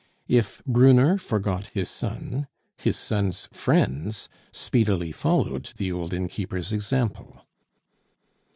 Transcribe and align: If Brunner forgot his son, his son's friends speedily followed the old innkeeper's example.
If 0.27 0.65
Brunner 0.65 1.19
forgot 1.19 1.67
his 1.67 1.87
son, 1.87 2.47
his 2.75 2.97
son's 2.97 3.47
friends 3.51 4.29
speedily 4.51 5.11
followed 5.11 5.73
the 5.77 5.91
old 5.91 6.11
innkeeper's 6.11 6.73
example. 6.73 7.45